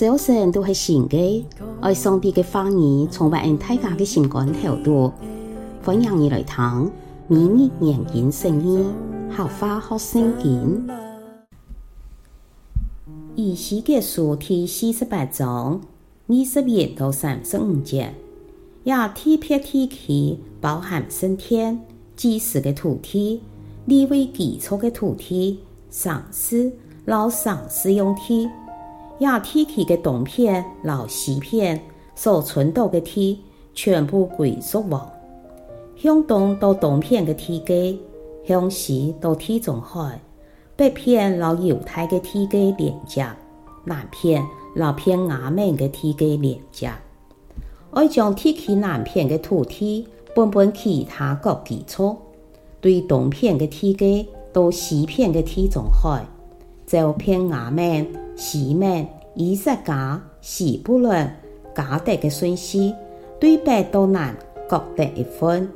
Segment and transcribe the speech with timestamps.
[0.00, 1.46] 早晨都是新的，
[1.82, 5.12] 爱上帝的话语充满大家的心肝头度。
[5.84, 6.90] 欢迎你来听，
[7.28, 8.82] 明日研经圣经，
[9.30, 10.88] 合法学圣经。
[13.34, 15.82] 以西结书第四十八章
[16.28, 18.14] 二十一到三十五节，
[18.84, 21.78] 也特别提起包含圣殿、
[22.16, 23.42] 祭司的土地、
[23.84, 25.60] 利未基础的土地、
[25.90, 26.72] 丧事、
[27.04, 28.48] 老丧事用地。
[29.20, 31.80] 亚提起的东片、老西片
[32.14, 33.38] 所存到的地，
[33.74, 35.10] 全部归属王。
[35.94, 37.94] 向东到东片的地界，
[38.46, 40.18] 向西到地中海，
[40.74, 43.26] 北片老犹太的地界连接，
[43.84, 44.42] 南片
[44.74, 46.90] 老偏亚门的地界连接。
[47.90, 52.16] 爱将提起南片的土地，分分其他各基础，
[52.80, 56.24] 对东片的地界到西片的地中海，
[56.90, 58.06] 就片亚门。
[58.36, 61.30] 西门、以萨迦、西布伦、
[61.74, 62.90] 迦得的顺序，
[63.38, 64.34] 对北到南
[64.66, 65.68] 各得一分。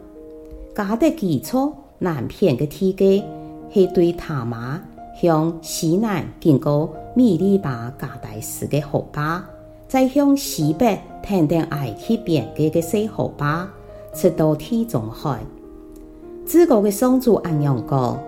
[0.75, 3.22] 迦得基础南片的地界，
[3.70, 4.80] 是对他玛
[5.20, 9.44] 向西南经过米利巴迦大斯的河坝，
[9.86, 13.69] 再向西北停在埃及边界的细河坝，
[14.14, 15.38] 直到地中海。
[16.47, 18.19] 自个的上主安阳讲，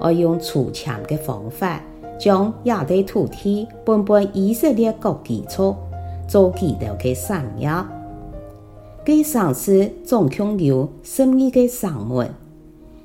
[0.00, 1.80] 我用铸嵌的方法。
[2.18, 5.74] 将亚地土地分分以色列各基础，
[6.26, 7.70] 做记录的产业。
[9.04, 12.28] 该丧事总共有十二个丧门，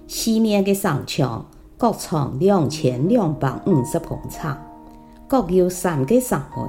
[0.08, 1.46] 西面的丧墙
[1.78, 4.40] 各长两千两百五十公尺，
[5.28, 6.68] 各有三个丧门。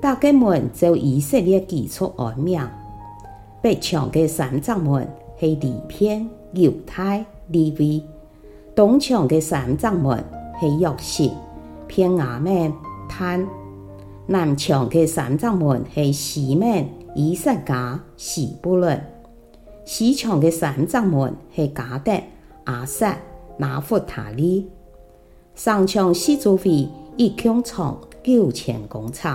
[0.00, 2.60] 大个门就以色列基础而名。
[3.60, 5.06] 北墙的三闸门
[5.38, 8.02] 系利片、犹太、利未；
[8.74, 10.22] 东墙的三闸门。
[10.60, 11.30] 系约瑟、
[11.88, 12.72] 片雅门、
[13.08, 13.46] 贪；
[14.26, 18.98] 南墙嘅三闸门系西门、以萨迦、西布伦；
[19.84, 22.22] 西墙嘅三闸门系迦得、
[22.66, 23.16] 亚萨、
[23.56, 24.68] 拿佛塔利。
[25.54, 29.28] 上墙四周围一共长九千公尺，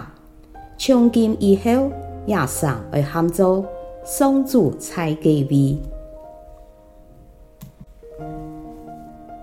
[0.78, 1.91] 从今以后
[2.25, 3.66] 也上而喊做
[4.05, 5.94] 上主菜基位。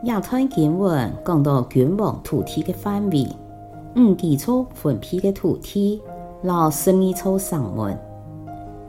[0.05, 3.25] 亚太经文讲到君王土地的范围，
[3.95, 6.03] 五基础分批的土地，
[6.43, 7.97] 老十二处丧门。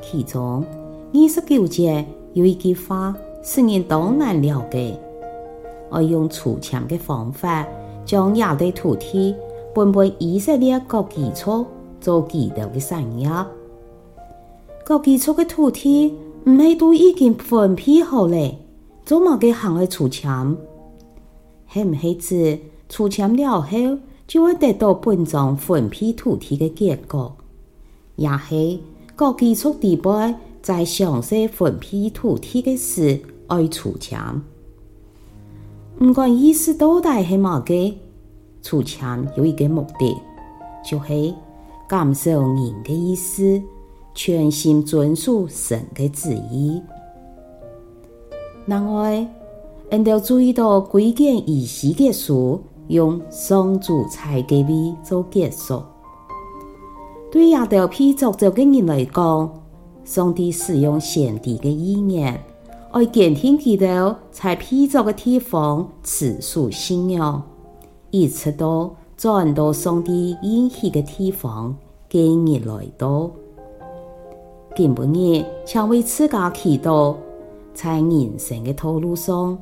[0.01, 0.65] 其中
[1.13, 2.03] 二十九节
[2.33, 4.99] 有一句话，使人都难了解。
[5.91, 7.63] 我用铸嵌的方法，
[8.03, 9.35] 将亚地土地
[9.75, 11.63] 分分以色列各基础
[12.01, 13.29] 做记录的产业。
[14.83, 18.55] 各基础的土地唔系都已经分批好了，
[19.05, 20.55] 做乜嘅行来铸嵌？
[21.73, 27.35] 系唔系指铸嵌了后就会得到本章分批土地的结果？
[28.15, 28.83] 也系
[29.15, 30.11] 各基础地背
[30.61, 34.19] 在详细分批土地的时爱铸嵌。
[35.99, 37.93] 唔管意思到底系乜嘅，
[38.61, 40.15] 铸嵌有一个目的，
[40.87, 41.33] 就系
[41.89, 43.59] 感受人的意思，
[44.13, 46.79] 全心遵守神的旨意。
[48.67, 49.27] 另外。
[49.93, 55.83] 人都注意到规件以西结书用双主菜基位做结束。
[57.31, 59.53] 对亚当被造就的人来讲，
[60.03, 62.43] 上帝使用先帝的意念，
[62.91, 63.85] 来监听基督
[64.31, 67.43] 在被造的地方持续信仰，
[68.09, 71.75] 一直到转到上帝应许的地方，
[72.09, 73.29] 今日来到。
[74.75, 77.15] 今日请为自家祈祷，
[77.75, 79.55] 在人生的道路上。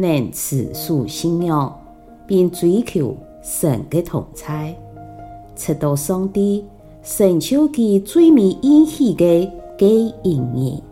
[0.00, 1.78] 能持守信仰，
[2.26, 4.74] 并追求神的同在，
[5.54, 6.64] 直到上帝
[7.02, 10.89] 寻求其最美应许的给应验。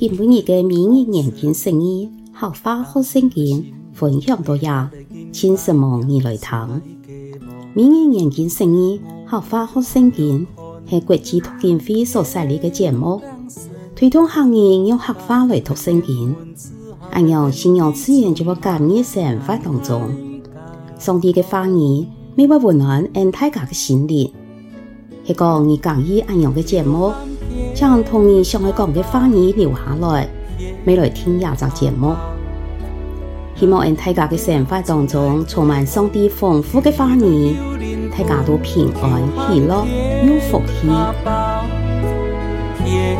[0.00, 4.90] 今晡日嘅明日研经圣经，合法学圣经分享到呀，
[5.30, 6.80] 请什么你来听？
[7.74, 10.46] 明日研经圣经，合法学圣经
[10.88, 13.20] 系国际读经会所设立嘅节目，
[13.94, 16.34] 推动行业用合法来读圣经，
[17.10, 20.10] 按样信仰自然就会感染生活当中。
[20.98, 24.32] 上帝嘅话语，每晚温暖俺大家嘅心灵，
[25.26, 27.12] 系讲你讲义按样嘅节目。
[27.80, 29.78] 将童年上爱讲的话语留下。
[30.02, 30.28] 来，
[30.84, 32.14] 未来听亚集节目。
[33.56, 37.56] 希望在大家的生活当中充满上帝丰富的话语，
[38.10, 39.86] 大家都平安喜乐
[40.26, 40.90] 有福气。
[42.84, 43.16] 天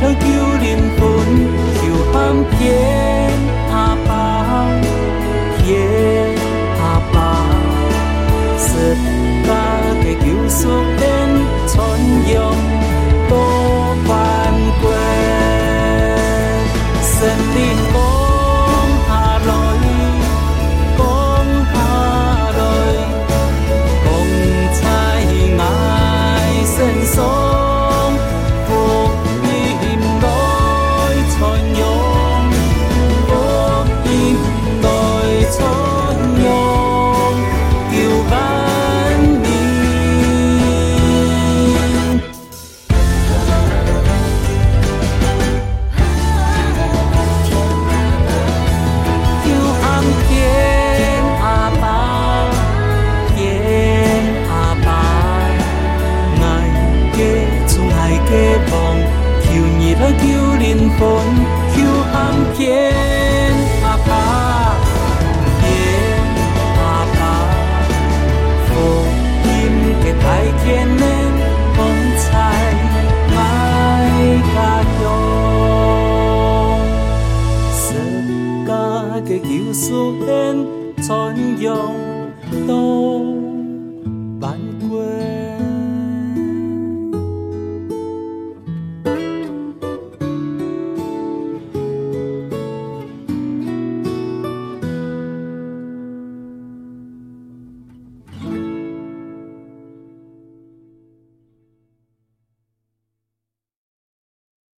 [0.00, 0.37] 求你
[59.98, 61.00] 求灵魂，
[61.74, 63.07] 求安天。